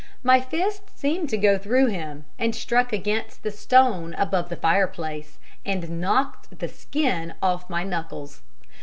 [0.23, 5.37] My fist seemed to go through him and struck against the stone above the fireplace,
[5.63, 8.41] and knocked the skin off my knuckles.